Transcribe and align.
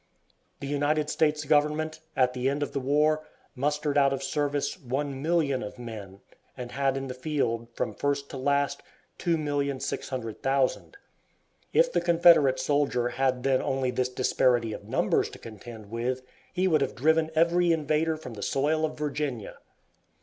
The 0.61 0.67
United 0.67 1.11
States 1.11 1.45
government, 1.45 1.99
at 2.15 2.33
the 2.33 2.49
end 2.49 2.63
of 2.63 2.73
the 2.73 2.79
war, 2.79 3.21
mustered 3.53 3.99
out 3.99 4.11
of 4.11 4.23
service 4.23 4.75
1,000,000 4.75 5.63
of 5.63 5.77
men, 5.77 6.21
and 6.57 6.71
had 6.71 6.97
in 6.97 7.05
the 7.05 7.13
field, 7.13 7.67
from 7.75 7.93
first 7.93 8.27
to 8.31 8.37
last, 8.37 8.81
2,600,000. 9.19 10.95
If 11.71 11.93
the 11.93 12.01
Confederate 12.01 12.59
soldier 12.59 13.09
had 13.09 13.43
then 13.43 13.59
had 13.59 13.61
only 13.61 13.91
this 13.91 14.09
disparity 14.09 14.73
of 14.73 14.85
numbers 14.85 15.29
to 15.29 15.37
contend 15.37 15.91
with, 15.91 16.23
he 16.51 16.67
would 16.67 16.81
have 16.81 16.95
driven 16.95 17.29
every 17.35 17.71
invader 17.71 18.17
from 18.17 18.33
the 18.33 18.41
soil 18.41 18.83
of 18.85 18.97
Virginia. 18.97 19.59